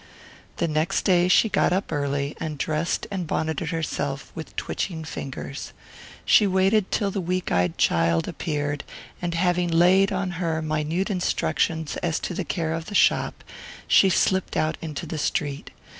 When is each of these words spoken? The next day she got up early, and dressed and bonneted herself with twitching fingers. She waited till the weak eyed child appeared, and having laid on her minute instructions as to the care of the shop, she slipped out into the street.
The 0.57 0.67
next 0.67 1.03
day 1.03 1.27
she 1.27 1.47
got 1.47 1.71
up 1.71 1.91
early, 1.91 2.35
and 2.39 2.57
dressed 2.57 3.05
and 3.11 3.27
bonneted 3.27 3.69
herself 3.69 4.31
with 4.33 4.55
twitching 4.55 5.03
fingers. 5.03 5.73
She 6.25 6.47
waited 6.47 6.89
till 6.89 7.11
the 7.11 7.21
weak 7.21 7.51
eyed 7.51 7.77
child 7.77 8.27
appeared, 8.27 8.83
and 9.21 9.35
having 9.35 9.69
laid 9.69 10.11
on 10.11 10.31
her 10.43 10.59
minute 10.63 11.11
instructions 11.11 11.97
as 11.97 12.19
to 12.21 12.33
the 12.33 12.43
care 12.43 12.73
of 12.73 12.87
the 12.87 12.95
shop, 12.95 13.43
she 13.87 14.09
slipped 14.09 14.57
out 14.57 14.75
into 14.81 15.05
the 15.05 15.19
street. 15.19 15.69